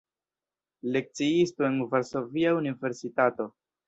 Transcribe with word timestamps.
Lekciisto 0.95 1.67
en 1.67 1.77
Varsovia 1.91 2.55
Universitato. 2.63 3.47